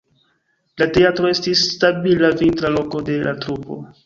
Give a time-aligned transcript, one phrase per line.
[0.81, 3.81] La teatro estis stabila vintra loko de la trupo.